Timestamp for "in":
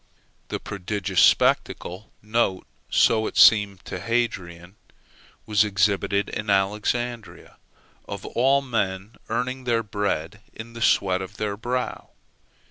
6.29-6.49, 10.53-10.73